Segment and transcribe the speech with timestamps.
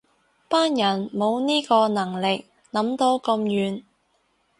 [0.49, 3.83] 班人冇呢個能力諗到咁遠